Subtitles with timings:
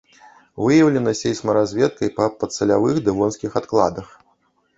[0.63, 4.07] Выяўлена сейсмаразведкай па падсалявых дэвонскіх адкладах.